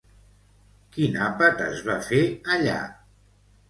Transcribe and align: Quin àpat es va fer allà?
Quin 0.95 1.21
àpat 1.27 1.63
es 1.69 1.87
va 1.91 2.01
fer 2.11 2.25
allà? 2.57 2.85